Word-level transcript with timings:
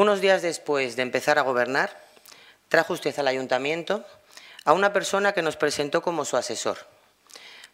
Unos 0.00 0.22
días 0.22 0.40
después 0.40 0.96
de 0.96 1.02
empezar 1.02 1.38
a 1.38 1.42
gobernar, 1.42 1.94
trajo 2.70 2.94
usted 2.94 3.18
al 3.18 3.28
ayuntamiento 3.28 4.02
a 4.64 4.72
una 4.72 4.94
persona 4.94 5.32
que 5.34 5.42
nos 5.42 5.56
presentó 5.56 6.00
como 6.00 6.24
su 6.24 6.38
asesor. 6.38 6.78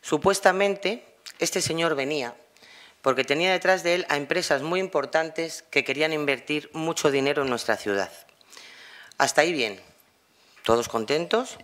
Supuestamente, 0.02 1.04
este 1.38 1.62
señor 1.62 1.94
venía 1.94 2.34
porque 3.00 3.22
tenía 3.22 3.52
detrás 3.52 3.84
de 3.84 3.94
él 3.94 4.06
a 4.08 4.16
empresas 4.16 4.62
muy 4.62 4.80
importantes 4.80 5.62
que 5.70 5.84
querían 5.84 6.12
invertir 6.12 6.68
mucho 6.72 7.12
dinero 7.12 7.44
en 7.44 7.48
nuestra 7.48 7.76
ciudad. 7.76 8.10
Hasta 9.18 9.42
ahí 9.42 9.52
bien, 9.52 9.80
todos 10.64 10.88
contentos. 10.88 11.58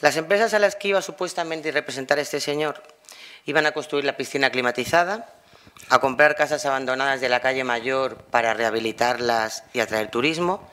Las 0.00 0.16
empresas 0.16 0.54
a 0.54 0.60
las 0.60 0.76
que 0.76 0.88
iba 0.88 1.02
supuestamente 1.02 1.68
a 1.68 1.72
representar 1.72 2.18
este 2.18 2.40
señor 2.40 2.82
iban 3.44 3.66
a 3.66 3.72
construir 3.72 4.06
la 4.06 4.16
piscina 4.16 4.48
climatizada, 4.48 5.30
a 5.90 5.98
comprar 5.98 6.34
casas 6.34 6.64
abandonadas 6.66 7.20
de 7.20 7.28
la 7.28 7.40
calle 7.40 7.64
Mayor 7.64 8.16
para 8.30 8.54
rehabilitarlas 8.54 9.64
y 9.72 9.80
atraer 9.80 10.10
turismo, 10.10 10.68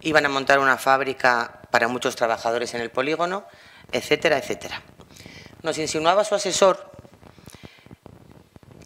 iban 0.00 0.26
a 0.26 0.28
montar 0.28 0.58
una 0.58 0.78
fábrica 0.78 1.62
para 1.70 1.88
muchos 1.88 2.16
trabajadores 2.16 2.74
en 2.74 2.80
el 2.80 2.90
polígono, 2.90 3.44
etcétera, 3.92 4.38
etcétera. 4.38 4.82
Nos 5.62 5.78
insinuaba 5.78 6.24
su 6.24 6.34
asesor 6.34 6.90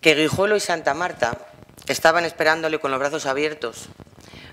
que 0.00 0.14
Guijuelo 0.14 0.56
y 0.56 0.60
Santa 0.60 0.94
Marta 0.94 1.38
estaban 1.86 2.24
esperándole 2.24 2.78
con 2.78 2.90
los 2.90 3.00
brazos 3.00 3.26
abiertos 3.26 3.88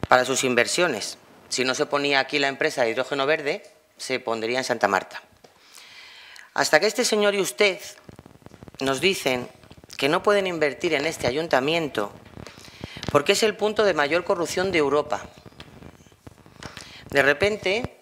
para 0.07 0.25
sus 0.25 0.43
inversiones. 0.43 1.17
Si 1.49 1.63
no 1.63 1.73
se 1.73 1.85
ponía 1.85 2.19
aquí 2.19 2.39
la 2.39 2.47
empresa 2.47 2.83
de 2.83 2.91
hidrógeno 2.91 3.25
verde, 3.25 3.63
se 3.97 4.19
pondría 4.19 4.59
en 4.59 4.63
Santa 4.63 4.87
Marta. 4.87 5.21
Hasta 6.53 6.79
que 6.79 6.87
este 6.87 7.05
señor 7.05 7.35
y 7.35 7.41
usted 7.41 7.79
nos 8.79 9.01
dicen 9.01 9.49
que 9.99 10.09
no 10.09 10.23
pueden 10.23 10.47
invertir 10.47 10.93
en 10.93 11.05
este 11.05 11.27
ayuntamiento 11.27 12.11
porque 13.11 13.33
es 13.33 13.43
el 13.43 13.57
punto 13.57 13.83
de 13.83 13.93
mayor 13.93 14.23
corrupción 14.23 14.71
de 14.71 14.77
Europa. 14.77 15.21
De 17.09 17.21
repente, 17.21 17.97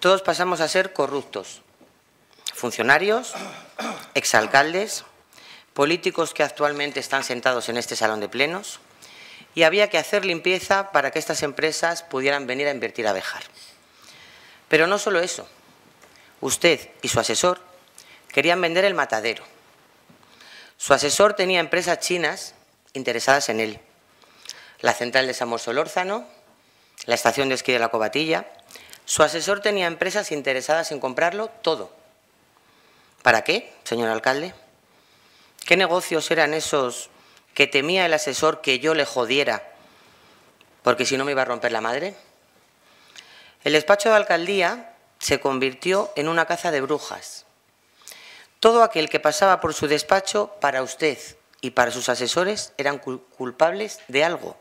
todos 0.00 0.20
pasamos 0.20 0.60
a 0.60 0.68
ser 0.68 0.92
corruptos. 0.92 1.62
Funcionarios, 2.52 3.32
exalcaldes, 4.14 5.04
políticos 5.72 6.34
que 6.34 6.42
actualmente 6.42 7.00
están 7.00 7.24
sentados 7.24 7.68
en 7.68 7.78
este 7.78 7.96
salón 7.96 8.20
de 8.20 8.28
plenos, 8.28 8.80
y 9.54 9.62
había 9.62 9.88
que 9.88 9.98
hacer 9.98 10.26
limpieza 10.26 10.92
para 10.92 11.10
que 11.10 11.18
estas 11.18 11.42
empresas 11.42 12.02
pudieran 12.02 12.46
venir 12.46 12.66
a 12.66 12.72
invertir 12.72 13.06
a 13.06 13.14
Bejar. 13.14 13.44
Pero 14.68 14.86
no 14.86 14.98
solo 14.98 15.20
eso. 15.20 15.48
Usted 16.42 16.90
y 17.00 17.08
su 17.08 17.18
asesor 17.18 17.60
querían 18.28 18.60
vender 18.60 18.84
el 18.84 18.94
matadero 18.94 19.55
su 20.76 20.94
asesor 20.94 21.34
tenía 21.34 21.60
empresas 21.60 21.98
chinas 22.00 22.54
interesadas 22.92 23.48
en 23.48 23.60
él. 23.60 23.80
La 24.80 24.92
central 24.92 25.26
de 25.26 25.34
Samor 25.34 25.60
Solórzano, 25.60 26.26
la 27.06 27.14
estación 27.14 27.48
de 27.48 27.54
esquí 27.54 27.72
de 27.72 27.78
la 27.78 27.88
Cobatilla. 27.88 28.46
Su 29.04 29.22
asesor 29.22 29.60
tenía 29.60 29.86
empresas 29.86 30.32
interesadas 30.32 30.92
en 30.92 31.00
comprarlo 31.00 31.48
todo. 31.62 31.92
¿Para 33.22 33.42
qué, 33.42 33.72
señor 33.84 34.08
alcalde? 34.10 34.54
¿Qué 35.64 35.76
negocios 35.76 36.30
eran 36.30 36.54
esos 36.54 37.10
que 37.54 37.66
temía 37.66 38.06
el 38.06 38.14
asesor 38.14 38.60
que 38.60 38.78
yo 38.78 38.94
le 38.94 39.04
jodiera? 39.04 39.72
Porque 40.82 41.06
si 41.06 41.16
no 41.16 41.24
me 41.24 41.32
iba 41.32 41.42
a 41.42 41.46
romper 41.46 41.72
la 41.72 41.80
madre. 41.80 42.14
El 43.64 43.72
despacho 43.72 44.10
de 44.10 44.16
alcaldía 44.16 44.94
se 45.18 45.40
convirtió 45.40 46.12
en 46.14 46.28
una 46.28 46.46
caza 46.46 46.70
de 46.70 46.80
brujas. 46.80 47.45
Todo 48.60 48.82
aquel 48.82 49.10
que 49.10 49.20
pasaba 49.20 49.60
por 49.60 49.74
su 49.74 49.86
despacho, 49.86 50.54
para 50.60 50.82
usted 50.82 51.18
y 51.60 51.70
para 51.70 51.90
sus 51.90 52.08
asesores, 52.08 52.72
eran 52.78 52.98
culpables 52.98 54.00
de 54.08 54.24
algo. 54.24 54.56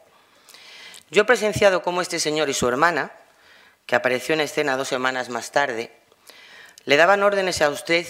Yo 1.11 1.21
he 1.21 1.25
presenciado 1.25 1.81
cómo 1.81 2.02
este 2.02 2.19
señor 2.19 2.49
y 2.49 2.53
su 2.53 2.67
hermana, 2.67 3.13
que 3.85 3.95
apareció 3.95 4.33
en 4.33 4.41
escena 4.41 4.75
dos 4.75 4.89
semanas 4.89 5.29
más 5.29 5.52
tarde, 5.52 5.91
le 6.83 6.97
daban 6.97 7.23
órdenes 7.23 7.61
a 7.61 7.69
usted 7.69 8.05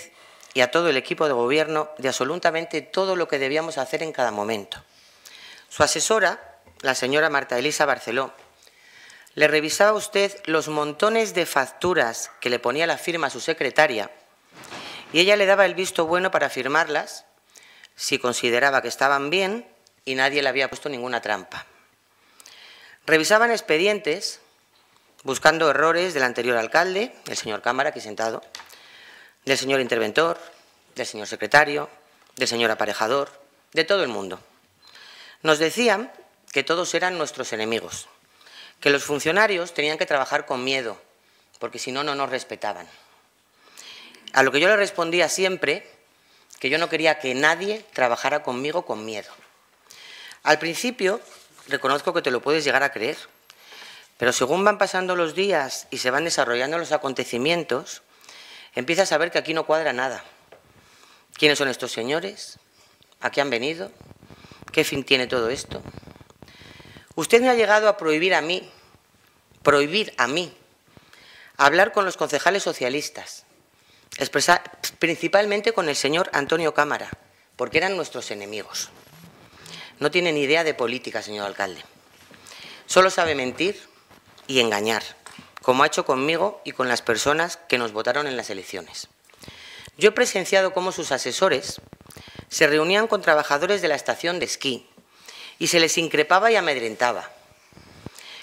y 0.54 0.62
a 0.62 0.72
todo 0.72 0.90
el 0.90 0.98
equipo 0.98 1.28
de 1.28 1.34
gobierno 1.34 1.90
de 1.98 2.08
absolutamente 2.08 2.82
todo 2.82 3.16
lo 3.16 3.28
que 3.28 3.40
debíamos 3.40 3.78
hacer 3.78 4.02
en 4.02 4.12
cada 4.12 4.32
momento. 4.32 4.82
Su 5.70 5.84
asesora, 5.84 6.60
la 6.82 6.96
señora 6.96 7.30
Marta 7.30 7.60
Elisa 7.60 7.86
Barceló, 7.86 8.34
le 9.34 9.48
revisaba 9.50 9.92
a 9.92 9.96
usted 9.96 10.32
los 10.46 10.70
montones 10.70 11.34
de 11.34 11.46
facturas 11.46 12.32
que 12.40 12.50
le 12.50 12.60
ponía 12.60 12.88
la 12.88 12.98
firma 12.98 13.28
a 13.28 13.30
su 13.30 13.42
secretaria 13.42 14.10
y 15.16 15.22
ella 15.22 15.38
le 15.38 15.46
daba 15.46 15.66
el 15.66 15.76
visto 15.76 16.06
bueno 16.06 16.30
para 16.30 16.50
firmarlas 16.50 17.24
si 17.96 18.20
consideraba 18.20 18.82
que 18.82 18.90
estaban 18.90 19.30
bien 19.30 19.66
y 20.04 20.16
nadie 20.16 20.44
le 20.44 20.50
había 20.50 20.68
puesto 20.68 20.90
ninguna 20.90 21.22
trampa. 21.22 21.66
Revisaban 23.06 23.50
expedientes 23.50 24.42
buscando 25.24 25.70
errores 25.70 26.14
del 26.14 26.24
anterior 26.24 26.58
alcalde, 26.58 27.16
el 27.30 27.38
señor 27.38 27.62
Cámara, 27.62 27.92
aquí 27.92 28.02
sentado, 28.02 28.44
del 29.46 29.58
señor 29.58 29.80
interventor, 29.80 30.38
del 30.96 31.06
señor 31.06 31.28
secretario, 31.28 31.90
del 32.36 32.50
señor 32.50 32.72
aparejador, 32.72 33.32
de 33.72 33.86
todo 33.86 34.04
el 34.04 34.10
mundo. 34.10 34.42
Nos 35.44 35.60
decían 35.60 36.12
que 36.52 36.66
todos 36.66 36.94
eran 36.94 37.18
nuestros 37.18 37.54
enemigos, 37.54 38.10
que 38.82 38.90
los 38.90 39.06
funcionarios 39.06 39.74
tenían 39.74 39.98
que 39.98 40.06
trabajar 40.06 40.46
con 40.46 40.66
miedo, 40.66 41.02
porque 41.60 41.80
si 41.80 41.94
no, 41.94 42.04
no 42.04 42.16
nos 42.16 42.30
respetaban. 42.30 42.86
A 44.36 44.44
lo 44.44 44.52
que 44.52 44.60
yo 44.60 44.68
le 44.68 44.76
respondía 44.76 45.30
siempre 45.30 45.90
que 46.60 46.70
yo 46.70 46.78
no 46.78 46.90
quería 46.90 47.20
que 47.20 47.34
nadie 47.34 47.86
trabajara 47.94 48.44
conmigo 48.44 48.86
con 48.86 49.06
miedo. 49.06 49.32
Al 50.44 50.60
principio, 50.60 51.22
reconozco 51.70 52.14
que 52.14 52.22
te 52.22 52.32
lo 52.32 52.42
puedes 52.42 52.66
llegar 52.66 52.84
a 52.84 52.92
creer, 52.92 53.16
pero 54.18 54.34
según 54.34 54.66
van 54.66 54.78
pasando 54.78 55.16
los 55.16 55.36
días 55.36 55.88
y 55.90 56.00
se 56.00 56.12
van 56.12 56.26
desarrollando 56.26 56.78
los 56.78 56.92
acontecimientos, 56.92 58.02
empiezas 58.74 59.14
a 59.14 59.18
ver 59.18 59.32
que 59.32 59.38
aquí 59.38 59.54
no 59.54 59.66
cuadra 59.66 59.94
nada. 59.94 60.22
¿Quiénes 61.38 61.58
son 61.58 61.70
estos 61.70 61.94
señores? 61.94 62.60
¿A 63.22 63.32
qué 63.32 63.40
han 63.40 63.50
venido? 63.50 63.90
¿Qué 64.74 64.84
fin 64.84 65.06
tiene 65.06 65.28
todo 65.28 65.50
esto? 65.50 65.82
Usted 67.16 67.40
me 67.40 67.48
ha 67.48 67.54
llegado 67.54 67.88
a 67.88 67.96
prohibir 67.96 68.36
a 68.36 68.42
mí, 68.42 68.70
prohibir 69.64 70.14
a 70.18 70.28
mí, 70.28 70.54
hablar 71.56 71.94
con 71.94 72.04
los 72.04 72.18
concejales 72.18 72.64
socialistas, 72.64 73.45
principalmente 75.00 75.74
con 75.74 75.90
el 75.90 75.96
señor 75.96 76.30
Antonio 76.34 76.74
Cámara, 76.74 77.10
porque 77.56 77.78
eran 77.78 77.96
nuestros 77.96 78.32
enemigos. 78.32 78.90
No 80.00 80.12
tiene 80.12 80.32
ni 80.32 80.42
idea 80.42 80.64
de 80.64 80.74
política, 80.74 81.22
señor 81.22 81.46
alcalde. 81.46 81.84
Solo 82.86 83.10
sabe 83.10 83.36
mentir 83.36 83.82
y 84.48 84.60
engañar, 84.60 85.04
como 85.62 85.84
ha 85.84 85.88
hecho 85.88 86.06
conmigo 86.06 86.62
y 86.64 86.72
con 86.72 86.88
las 86.88 87.02
personas 87.02 87.58
que 87.58 87.78
nos 87.78 87.92
votaron 87.92 88.28
en 88.28 88.38
las 88.38 88.50
elecciones. 88.50 89.08
Yo 89.98 90.10
he 90.10 90.12
presenciado 90.12 90.74
cómo 90.74 90.92
sus 90.92 91.12
asesores 91.12 91.82
se 92.50 92.68
reunían 92.68 93.08
con 93.08 93.22
trabajadores 93.22 93.82
de 93.82 93.88
la 93.88 93.96
estación 93.96 94.40
de 94.40 94.46
esquí 94.46 94.88
y 95.58 95.68
se 95.68 95.80
les 95.80 95.98
increpaba 95.98 96.52
y 96.52 96.56
amedrentaba. 96.56 97.32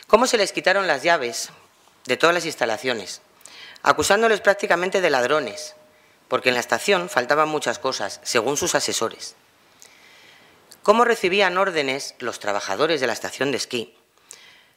Cómo 0.06 0.26
se 0.26 0.38
les 0.38 0.52
quitaron 0.52 0.86
las 0.86 1.02
llaves 1.02 1.50
de 2.06 2.16
todas 2.16 2.34
las 2.34 2.46
instalaciones 2.46 3.20
acusándoles 3.82 4.40
prácticamente 4.40 5.00
de 5.00 5.10
ladrones, 5.10 5.74
porque 6.28 6.48
en 6.48 6.54
la 6.54 6.60
estación 6.60 7.08
faltaban 7.08 7.48
muchas 7.48 7.78
cosas, 7.78 8.20
según 8.22 8.56
sus 8.56 8.74
asesores. 8.74 9.34
¿Cómo 10.82 11.04
recibían 11.04 11.58
órdenes 11.58 12.14
los 12.18 12.38
trabajadores 12.40 13.00
de 13.00 13.06
la 13.06 13.12
estación 13.12 13.50
de 13.50 13.58
esquí? 13.58 13.94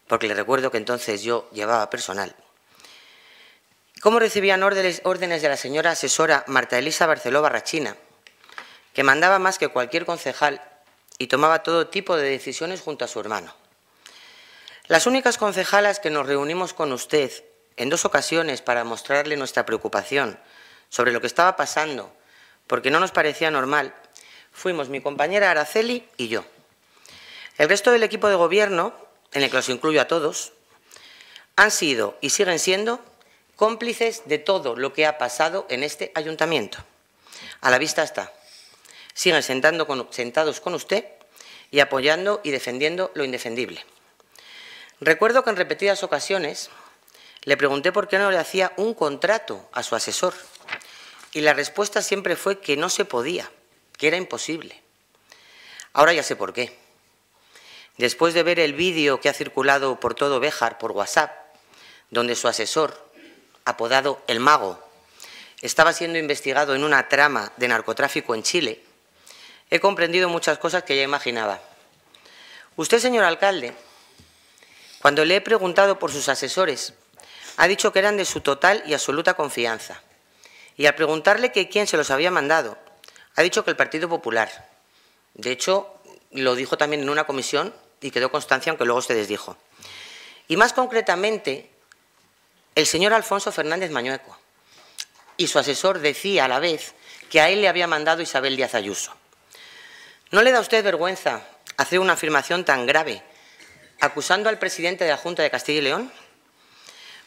Porque 0.08 0.28
les 0.28 0.38
recuerdo 0.38 0.70
que 0.70 0.78
entonces 0.78 1.24
yo 1.24 1.50
llevaba 1.52 1.90
personal. 1.90 2.36
¿Cómo 4.02 4.20
recibían 4.20 4.62
órdenes, 4.62 5.02
órdenes 5.04 5.42
de 5.42 5.50
la 5.50 5.58
señora 5.58 5.92
asesora 5.92 6.44
Marta 6.48 6.78
Elisa 6.78 7.08
Barceló 7.08 7.42
Barrachina, 7.42 7.96
que 8.94 9.04
mandaba 9.04 9.40
más 9.40 9.58
que 9.58 9.70
cualquier 9.70 10.06
concejal 10.06 10.62
y 11.18 11.28
tomaba 11.28 11.64
todo 11.64 11.88
tipo 11.88 12.16
de 12.16 12.30
decisiones 12.30 12.82
junto 12.82 13.06
a 13.06 13.08
su 13.08 13.20
hermano? 13.20 13.56
Las 14.88 15.08
únicas 15.08 15.40
concejalas 15.40 16.00
que 16.00 16.12
nos 16.12 16.28
reunimos 16.28 16.74
con 16.74 16.92
usted 16.92 17.32
en 17.78 17.90
dos 17.90 18.06
ocasiones 18.06 18.62
para 18.62 18.84
mostrarle 18.84 19.38
nuestra 19.38 19.66
preocupación 19.66 20.40
sobre 20.90 21.12
lo 21.12 21.22
que 21.22 21.28
estaba 21.28 21.56
pasando, 21.56 22.12
porque 22.68 22.92
no 22.92 23.00
nos 23.00 23.12
parecía 23.12 23.52
normal, 23.52 23.94
fuimos 24.52 24.90
mi 24.90 25.02
compañera 25.02 25.52
Araceli 25.52 26.08
y 26.18 26.28
yo. 26.28 26.46
El 27.58 27.70
resto 27.70 27.92
del 27.92 28.04
equipo 28.04 28.28
de 28.28 28.36
gobierno, 28.36 28.94
en 29.34 29.44
el 29.44 29.50
que 29.50 29.58
los 29.58 29.70
incluyo 29.70 30.02
a 30.02 30.08
todos, 30.08 30.54
han 31.56 31.72
sido 31.72 32.18
y 32.22 32.30
siguen 32.32 32.60
siendo 32.60 33.04
cómplices 33.56 34.24
de 34.26 34.40
todo 34.40 34.76
lo 34.76 34.94
que 34.94 35.06
ha 35.06 35.18
pasado 35.18 35.66
en 35.70 35.84
este 35.84 36.12
ayuntamiento. 36.16 36.80
A 37.62 37.70
la 37.70 37.78
vista 37.78 38.04
está. 38.04 38.34
Siguen 39.14 39.44
sentados 39.44 40.60
con 40.60 40.74
usted 40.74 41.06
y 41.72 41.80
apoyando 41.80 42.42
y 42.44 42.52
defendiendo 42.52 43.12
lo 43.16 43.24
indefendible. 43.24 43.86
Recuerdo 45.00 45.44
que 45.44 45.50
en 45.50 45.56
repetidas 45.56 46.04
ocasiones 46.04 46.70
le 47.46 47.58
pregunté 47.58 47.92
por 47.92 48.08
qué 48.08 48.18
no 48.18 48.32
le 48.32 48.40
hacía 48.40 48.74
un 48.76 48.94
contrato 48.94 49.70
a 49.72 49.84
su 49.84 49.96
asesor 49.96 50.34
y 51.32 51.42
la 51.42 51.54
respuesta 51.54 52.02
siempre 52.02 52.36
fue 52.36 52.60
que 52.60 52.76
no 52.76 52.90
se 52.90 53.06
podía, 53.06 53.52
que 53.98 54.08
era 54.08 54.18
imposible. 54.18 54.82
Ahora 55.94 56.14
ya 56.14 56.24
sé 56.24 56.36
por 56.36 56.54
qué. 56.54 56.78
después 57.98 58.34
de 58.34 58.44
ver 58.44 58.60
el 58.60 58.74
vídeo 58.74 59.22
que 59.22 59.30
ha 59.30 59.34
circulado 59.34 60.00
por 60.00 60.16
todo 60.16 60.42
Béjar 60.42 60.78
por 60.78 60.92
WhatsApp, 60.92 61.32
donde 62.10 62.36
su 62.36 62.48
asesor, 62.48 63.10
apodado 63.64 64.22
El 64.28 64.40
Mago, 64.40 64.84
estaba 65.62 65.94
siendo 65.94 66.20
investigado 66.20 66.76
en 66.76 66.84
una 66.84 67.08
trama 67.08 67.54
de 67.58 67.68
narcotráfico 67.68 68.36
en 68.36 68.44
Chile, 68.44 68.84
he 69.70 69.80
comprendido 69.80 70.30
muchas 70.30 70.58
cosas 70.58 70.84
que 70.84 70.98
ya 70.98 71.04
imaginaba. 71.04 71.62
Usted, 72.76 73.00
señor 73.00 73.24
alcalde, 73.24 73.74
cuando 75.02 75.24
le 75.24 75.38
he 75.38 75.42
preguntado 75.42 75.98
por 76.00 76.12
sus 76.12 76.28
asesores, 76.30 76.94
ha 77.58 77.68
dicho 77.68 77.92
que 77.92 78.00
eran 78.00 78.18
de 78.18 78.26
su 78.26 78.42
total 78.42 78.84
y 78.86 78.94
absoluta 78.94 79.34
confianza. 79.34 80.02
Y 80.78 80.86
al 80.86 80.96
preguntarle 80.96 81.52
que 81.52 81.70
quién 81.70 81.88
se 81.88 81.98
los 81.98 82.12
había 82.12 82.32
mandado, 82.32 82.78
ha 83.36 83.42
dicho 83.42 83.64
que 83.64 83.72
el 83.72 83.78
Partido 83.78 84.10
Popular. 84.10 84.70
De 85.34 85.52
hecho, 85.52 85.96
lo 86.32 86.56
dijo 86.56 86.78
también 86.78 87.02
en 87.02 87.10
una 87.10 87.26
comisión 87.26 87.74
y 88.02 88.12
quedó 88.12 88.30
constancia, 88.30 88.70
aunque 88.72 88.86
luego 88.86 89.00
ustedes 89.00 89.28
dijo. 89.28 89.58
Y 90.48 90.58
más 90.58 90.74
concretamente, 90.74 91.72
el 92.76 92.86
señor 92.86 93.14
Alfonso 93.14 93.52
Fernández 93.52 93.90
Mañueco 93.90 94.38
y 95.38 95.48
su 95.48 95.60
asesor 95.60 96.00
decía 96.00 96.46
a 96.46 96.48
la 96.48 96.60
vez 96.60 96.94
que 97.30 97.42
a 97.42 97.50
él 97.50 97.62
le 97.62 97.68
había 97.68 97.88
mandado 97.88 98.22
Isabel 98.22 98.56
Díaz 98.56 98.76
Ayuso. 98.76 99.14
¿No 100.32 100.42
le 100.42 100.52
da 100.52 100.60
a 100.60 100.62
usted 100.62 100.84
vergüenza 100.84 101.42
hacer 101.78 102.00
una 102.00 102.14
afirmación 102.14 102.66
tan 102.66 102.86
grave 102.86 103.22
acusando 104.02 104.50
al 104.50 104.60
presidente 104.60 105.04
de 105.04 105.12
la 105.12 105.18
Junta 105.18 105.42
de 105.42 105.50
Castilla 105.50 105.80
y 105.80 105.84
León? 105.84 106.12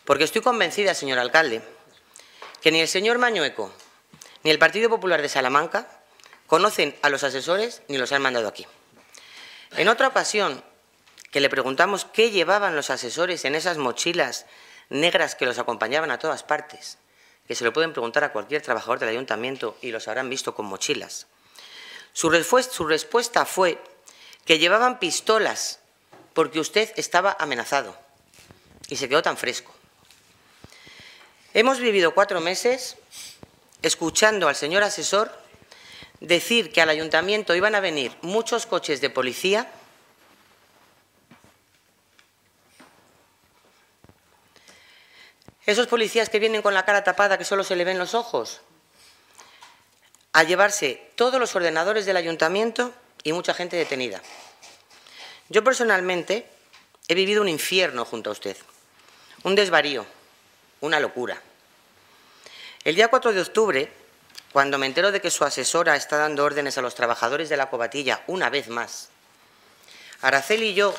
Porque 0.09 0.25
estoy 0.25 0.41
convencida, 0.41 0.95
señor 0.95 1.19
alcalde, 1.19 1.61
que 2.63 2.73
ni 2.73 2.81
el 2.81 2.89
señor 2.89 3.19
Mañueco 3.19 3.71
ni 4.43 4.51
el 4.51 4.59
Partido 4.59 4.89
Popular 4.89 5.21
de 5.21 5.29
Salamanca 5.29 5.87
conocen 6.47 6.97
a 7.03 7.11
los 7.11 7.25
asesores 7.25 7.83
ni 7.89 7.99
los 7.99 8.11
han 8.13 8.23
mandado 8.23 8.49
aquí. 8.49 8.67
En 9.73 9.87
otra 9.87 10.09
ocasión, 10.09 10.65
que 11.31 11.41
le 11.41 11.51
preguntamos 11.51 12.07
qué 12.07 12.31
llevaban 12.31 12.75
los 12.75 12.89
asesores 12.89 13.45
en 13.45 13.55
esas 13.55 13.77
mochilas 13.77 14.47
negras 14.89 15.35
que 15.35 15.45
los 15.45 15.59
acompañaban 15.59 16.11
a 16.11 16.19
todas 16.19 16.43
partes, 16.43 16.97
que 17.47 17.55
se 17.55 17.65
lo 17.65 17.75
pueden 17.75 17.93
preguntar 17.93 18.25
a 18.25 18.33
cualquier 18.33 18.63
trabajador 18.63 19.01
del 19.01 19.11
ayuntamiento 19.11 19.77
y 19.83 19.91
los 19.91 20.09
habrán 20.09 20.31
visto 20.31 20.55
con 20.55 20.65
mochilas. 20.65 21.27
Su, 22.15 22.31
respuesta 22.31 23.45
fue 23.45 23.79
que 24.47 24.59
llevaban 24.59 25.01
pistolas 25.01 25.81
porque 26.33 26.61
usted 26.61 26.95
estaba 26.97 27.37
amenazado 27.39 27.95
y 28.89 28.97
se 28.97 29.07
quedó 29.07 29.21
tan 29.21 29.37
fresco. 29.37 29.78
Hemos 31.55 31.81
vivido 31.81 32.13
cuatro 32.13 32.41
meses 32.41 32.97
escuchando 33.81 34.49
al 34.49 34.57
señor 34.57 34.83
asesor 34.83 35.33
decir 36.21 36.73
que 36.73 36.83
al 36.83 36.91
ayuntamiento 36.91 37.55
iban 37.55 37.75
a 37.75 37.81
venir 37.81 38.15
muchos 38.23 38.67
coches 38.67 39.01
de 39.01 39.09
policía 39.09 39.71
esos 45.65 45.87
policías 45.87 46.29
que 46.29 46.39
vienen 46.39 46.61
con 46.61 46.75
la 46.75 46.85
cara 46.85 47.05
tapada 47.05 47.39
que 47.39 47.45
solo 47.45 47.65
se 47.65 47.77
le 47.77 47.85
ven 47.85 47.99
los 47.99 48.15
ojos 48.15 48.61
a 50.33 50.43
llevarse 50.43 51.11
todos 51.15 51.41
los 51.41 51.55
ordenadores 51.57 52.05
del 52.05 52.17
ayuntamiento 52.17 52.93
y 53.23 53.33
mucha 53.33 53.55
gente 53.55 53.77
detenida. 53.77 54.23
Yo 55.49 55.65
personalmente 55.65 56.47
he 57.09 57.15
vivido 57.15 57.43
un 57.43 57.49
infierno 57.49 58.05
junto 58.05 58.31
a 58.31 58.35
usted, 58.35 58.57
un 59.45 59.55
desvarío, 59.55 60.05
una 60.81 61.01
locura. 61.01 61.41
El 62.85 62.95
día 62.95 63.09
4 63.09 63.33
de 63.33 63.41
octubre, 63.41 63.93
cuando 64.53 64.79
me 64.79 64.87
entero 64.87 65.13
de 65.13 65.21
que 65.21 65.31
su 65.31 65.45
asesora 65.45 65.97
está 65.97 66.17
dando 66.17 66.45
órdenes 66.45 66.79
a 66.79 66.83
los 66.83 66.95
trabajadores 66.95 67.49
de 67.49 67.57
la 67.57 67.71
cobatilla 67.71 68.23
una 68.27 68.51
vez 68.51 68.69
más, 68.69 69.09
Araceli 70.21 70.69
y 70.71 70.75
yo 70.75 70.95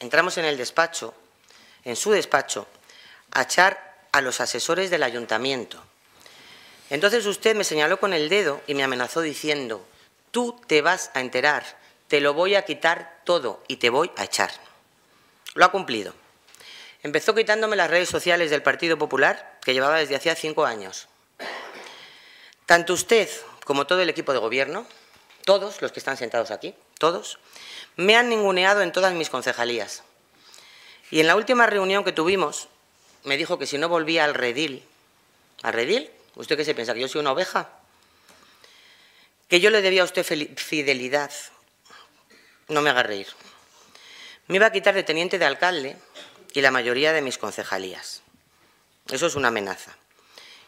entramos 0.00 0.38
en 0.38 0.44
el 0.44 0.56
despacho, 0.56 1.14
en 1.84 1.96
su 1.96 2.10
despacho, 2.10 2.66
a 3.32 3.42
echar 3.42 3.94
a 4.12 4.20
los 4.20 4.40
asesores 4.40 4.90
del 4.90 5.02
ayuntamiento 5.02 5.82
entonces 6.90 7.26
usted 7.26 7.56
me 7.56 7.64
señaló 7.64 7.98
con 7.98 8.12
el 8.12 8.28
dedo 8.28 8.60
y 8.66 8.74
me 8.74 8.84
amenazó 8.84 9.20
diciendo, 9.20 9.84
tú 10.30 10.60
te 10.66 10.82
vas 10.82 11.10
a 11.14 11.20
enterar, 11.20 11.64
te 12.08 12.20
lo 12.20 12.34
voy 12.34 12.54
a 12.54 12.64
quitar 12.64 13.20
todo 13.24 13.62
y 13.68 13.76
te 13.76 13.90
voy 13.90 14.10
a 14.16 14.24
echar. 14.24 14.50
Lo 15.54 15.64
ha 15.64 15.72
cumplido. 15.72 16.14
Empezó 17.04 17.34
quitándome 17.34 17.76
las 17.76 17.90
redes 17.90 18.08
sociales 18.08 18.48
del 18.48 18.62
Partido 18.62 18.96
Popular, 18.96 19.58
que 19.62 19.74
llevaba 19.74 19.98
desde 19.98 20.16
hacía 20.16 20.34
cinco 20.34 20.64
años. 20.64 21.06
Tanto 22.64 22.94
usted 22.94 23.28
como 23.66 23.86
todo 23.86 24.00
el 24.00 24.08
equipo 24.08 24.32
de 24.32 24.38
gobierno, 24.38 24.86
todos 25.44 25.82
los 25.82 25.92
que 25.92 25.98
están 25.98 26.16
sentados 26.16 26.50
aquí, 26.50 26.74
todos, 26.98 27.38
me 27.96 28.16
han 28.16 28.30
ninguneado 28.30 28.80
en 28.80 28.90
todas 28.90 29.12
mis 29.12 29.28
concejalías. 29.28 30.02
Y 31.10 31.20
en 31.20 31.26
la 31.26 31.36
última 31.36 31.66
reunión 31.66 32.04
que 32.04 32.12
tuvimos, 32.12 32.68
me 33.24 33.36
dijo 33.36 33.58
que 33.58 33.66
si 33.66 33.76
no 33.76 33.90
volvía 33.90 34.24
al 34.24 34.32
redil, 34.32 34.82
¿al 35.62 35.74
redil? 35.74 36.10
¿Usted 36.36 36.56
qué 36.56 36.64
se 36.64 36.74
piensa? 36.74 36.94
¿Que 36.94 37.00
yo 37.00 37.08
soy 37.08 37.20
una 37.20 37.32
oveja? 37.32 37.68
Que 39.48 39.60
yo 39.60 39.68
le 39.68 39.82
debía 39.82 40.00
a 40.00 40.06
usted 40.06 40.24
fidelidad. 40.56 41.30
No 42.68 42.80
me 42.80 42.88
haga 42.88 43.02
reír. 43.02 43.26
Me 44.46 44.56
iba 44.56 44.66
a 44.68 44.72
quitar 44.72 44.94
de 44.94 45.02
teniente 45.02 45.38
de 45.38 45.44
alcalde 45.44 45.98
y 46.54 46.62
la 46.62 46.70
mayoría 46.70 47.12
de 47.12 47.20
mis 47.20 47.36
concejalías. 47.36 48.22
Eso 49.10 49.26
es 49.26 49.34
una 49.34 49.48
amenaza. 49.48 49.94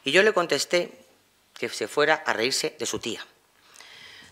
Y 0.05 0.11
yo 0.11 0.23
le 0.23 0.35
contesté 0.35 0.93
que 1.55 1.71
se 1.71 1.89
fuera 1.89 2.23
a 2.27 2.35
reírse 2.35 2.77
de 2.79 2.85
su 2.85 2.99
tía. 2.99 3.25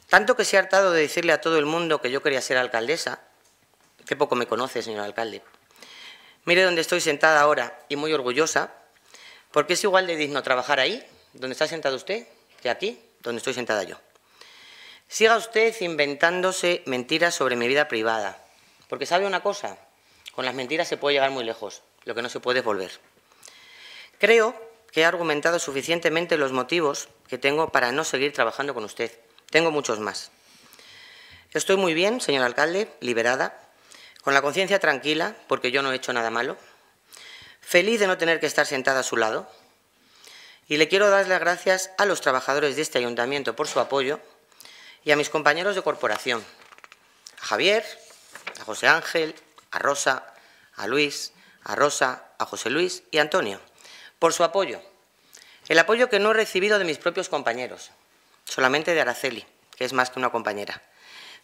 Tanto 0.08 0.36
que 0.36 0.44
se 0.44 0.58
ha 0.58 0.60
hartado 0.60 0.92
de 0.92 1.00
decirle 1.00 1.32
a 1.32 1.40
todo 1.40 1.58
el 1.58 1.64
mundo 1.64 2.02
que 2.02 2.10
yo 2.10 2.22
quería 2.22 2.42
ser 2.42 2.58
alcaldesa, 2.58 3.20
que 4.06 4.16
poco 4.16 4.34
me 4.34 4.46
conoce, 4.46 4.82
señor 4.82 5.04
alcalde. 5.04 5.42
Mire 6.44 6.62
dónde 6.62 6.82
estoy 6.82 7.00
sentada 7.00 7.40
ahora 7.40 7.78
y 7.88 7.96
muy 7.96 8.12
orgullosa, 8.12 8.74
porque 9.50 9.72
es 9.72 9.84
igual 9.84 10.06
de 10.06 10.16
digno 10.16 10.42
trabajar 10.42 10.78
ahí 10.80 11.06
¿Dónde 11.34 11.54
está 11.54 11.66
sentado 11.66 11.96
usted, 11.96 12.28
que 12.62 12.70
aquí, 12.70 13.00
donde 13.20 13.38
estoy 13.38 13.54
sentada 13.54 13.82
yo. 13.82 14.00
Siga 15.08 15.36
usted 15.36 15.74
inventándose 15.80 16.82
mentiras 16.86 17.34
sobre 17.34 17.56
mi 17.56 17.66
vida 17.66 17.88
privada, 17.88 18.40
porque 18.88 19.04
sabe 19.04 19.26
una 19.26 19.42
cosa, 19.42 19.76
con 20.34 20.44
las 20.44 20.54
mentiras 20.54 20.88
se 20.88 20.96
puede 20.96 21.14
llegar 21.14 21.30
muy 21.30 21.44
lejos, 21.44 21.82
lo 22.04 22.14
que 22.14 22.22
no 22.22 22.28
se 22.28 22.40
puede 22.40 22.60
es 22.60 22.64
volver. 22.64 22.90
Creo 24.18 24.54
que 24.90 25.00
he 25.00 25.04
argumentado 25.04 25.58
suficientemente 25.58 26.36
los 26.36 26.52
motivos 26.52 27.08
que 27.28 27.38
tengo 27.38 27.70
para 27.70 27.92
no 27.92 28.04
seguir 28.04 28.32
trabajando 28.32 28.74
con 28.74 28.84
usted. 28.84 29.12
Tengo 29.50 29.70
muchos 29.70 29.98
más. 29.98 30.30
Estoy 31.52 31.76
muy 31.76 31.94
bien, 31.94 32.20
señor 32.20 32.44
alcalde, 32.44 32.88
liberada, 33.00 33.60
con 34.22 34.34
la 34.34 34.42
conciencia 34.42 34.78
tranquila, 34.78 35.36
porque 35.46 35.70
yo 35.70 35.82
no 35.82 35.92
he 35.92 35.96
hecho 35.96 36.12
nada 36.12 36.30
malo, 36.30 36.56
feliz 37.60 38.00
de 38.00 38.06
no 38.06 38.18
tener 38.18 38.40
que 38.40 38.46
estar 38.46 38.66
sentada 38.66 39.00
a 39.00 39.04
su 39.04 39.16
lado, 39.16 39.48
y 40.66 40.78
le 40.78 40.88
quiero 40.88 41.10
dar 41.10 41.26
las 41.28 41.40
gracias 41.40 41.90
a 41.98 42.06
los 42.06 42.20
trabajadores 42.20 42.76
de 42.76 42.82
este 42.82 42.98
ayuntamiento 42.98 43.54
por 43.54 43.68
su 43.68 43.80
apoyo 43.80 44.18
y 45.04 45.12
a 45.12 45.16
mis 45.16 45.28
compañeros 45.28 45.76
de 45.76 45.82
corporación, 45.82 46.42
a 47.42 47.46
Javier, 47.46 47.84
a 48.60 48.64
José 48.64 48.88
Ángel, 48.88 49.34
a 49.74 49.80
Rosa, 49.80 50.24
a 50.76 50.86
Luis, 50.86 51.32
a 51.64 51.74
Rosa, 51.74 52.22
a 52.38 52.46
José 52.46 52.70
Luis 52.70 53.02
y 53.10 53.18
a 53.18 53.22
Antonio, 53.22 53.60
por 54.20 54.32
su 54.32 54.44
apoyo. 54.44 54.80
El 55.66 55.80
apoyo 55.80 56.08
que 56.08 56.20
no 56.20 56.30
he 56.30 56.34
recibido 56.34 56.78
de 56.78 56.84
mis 56.84 56.98
propios 56.98 57.28
compañeros, 57.28 57.90
solamente 58.44 58.94
de 58.94 59.00
Araceli, 59.00 59.44
que 59.76 59.84
es 59.84 59.92
más 59.92 60.10
que 60.10 60.20
una 60.20 60.30
compañera. 60.30 60.80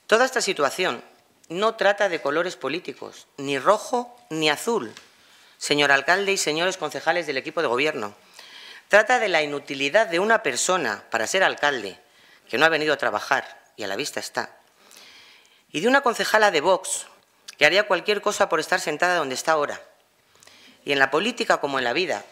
Toda 0.07 0.25
esta 0.25 0.41
situación 0.41 1.03
no 1.49 1.75
trata 1.75 2.09
de 2.09 2.23
colores 2.23 2.55
políticos, 2.55 3.27
ni 3.37 3.59
rojo 3.59 4.17
ni 4.31 4.49
azul, 4.49 4.95
señor 5.59 5.91
alcalde 5.91 6.31
y 6.31 6.37
señores 6.37 6.77
concejales 6.77 7.27
del 7.27 7.37
equipo 7.37 7.63
de 7.63 7.69
gobierno. 7.69 8.15
Trata 8.87 9.19
de 9.19 9.29
la 9.29 9.43
inutilidad 9.43 10.07
de 10.07 10.21
una 10.21 10.45
persona 10.45 11.03
para 11.11 11.27
ser 11.27 11.43
alcalde, 11.43 11.99
que 12.49 12.59
no 12.59 12.65
ha 12.65 12.69
venido 12.69 12.95
a 12.95 12.99
trabajar 12.99 13.61
y 13.77 13.83
a 13.83 13.89
la 13.89 13.97
vista 13.97 14.21
está, 14.21 14.57
y 15.73 15.81
de 15.81 15.89
una 15.89 16.03
concejala 16.03 16.53
de 16.53 16.61
Vox, 16.61 17.07
que 17.61 17.67
haría 17.67 17.87
cualquier 17.87 18.23
cosa 18.23 18.49
por 18.49 18.59
estar 18.59 18.81
sentada 18.81 19.17
donde 19.17 19.35
está 19.35 19.53
ahora. 19.53 19.79
Y 20.83 20.93
en 20.93 20.99
la 20.99 21.11
política 21.11 21.59
como 21.59 21.77
en 21.77 21.85
la 21.85 21.93
vida, 21.93 22.25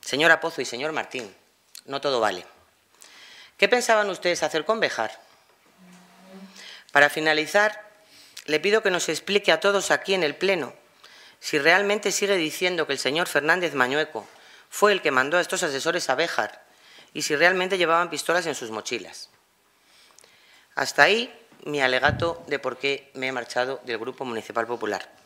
señora 0.00 0.40
Pozo 0.40 0.62
y 0.62 0.64
señor 0.64 0.90
Martín, 0.90 1.32
no 1.84 2.00
todo 2.00 2.18
vale. 2.18 2.44
¿Qué 3.56 3.68
pensaban 3.68 4.10
ustedes 4.10 4.42
hacer 4.42 4.64
con 4.64 4.80
Bejar? 4.80 5.16
Para 6.90 7.08
finalizar, 7.08 7.88
le 8.46 8.58
pido 8.58 8.82
que 8.82 8.90
nos 8.90 9.08
explique 9.08 9.52
a 9.52 9.60
todos 9.60 9.92
aquí 9.92 10.12
en 10.12 10.24
el 10.24 10.34
Pleno 10.34 10.74
si 11.38 11.60
realmente 11.60 12.10
sigue 12.10 12.34
diciendo 12.34 12.88
que 12.88 12.94
el 12.94 12.98
señor 12.98 13.28
Fernández 13.28 13.74
Mañueco 13.74 14.26
fue 14.70 14.90
el 14.90 15.02
que 15.02 15.12
mandó 15.12 15.38
a 15.38 15.40
estos 15.40 15.62
asesores 15.62 16.10
a 16.10 16.16
Béjar 16.16 16.64
y 17.12 17.22
si 17.22 17.36
realmente 17.36 17.78
llevaban 17.78 18.10
pistolas 18.10 18.46
en 18.46 18.56
sus 18.56 18.72
mochilas. 18.72 19.30
Hasta 20.74 21.04
ahí 21.04 21.32
mi 21.64 21.80
alegato 21.80 22.42
de 22.46 22.58
por 22.58 22.76
qué 22.76 23.10
me 23.14 23.28
he 23.28 23.32
marchado 23.32 23.80
del 23.84 23.98
Grupo 23.98 24.24
Municipal 24.24 24.66
Popular. 24.66 25.23